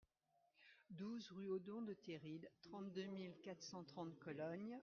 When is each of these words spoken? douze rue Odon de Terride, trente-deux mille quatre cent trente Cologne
douze 0.89 1.27
rue 1.29 1.51
Odon 1.51 1.83
de 1.83 1.93
Terride, 1.93 2.49
trente-deux 2.63 3.05
mille 3.05 3.37
quatre 3.43 3.61
cent 3.61 3.83
trente 3.83 4.17
Cologne 4.17 4.79